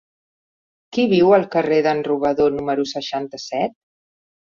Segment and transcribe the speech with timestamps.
[0.97, 3.81] Qui viu al carrer d'en Robador número seixanta-set?